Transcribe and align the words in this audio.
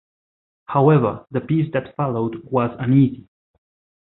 However, 0.65 1.27
the 1.29 1.41
peace 1.41 1.71
that 1.73 1.95
followed 1.95 2.41
was 2.45 2.75
uneasy. 2.79 3.27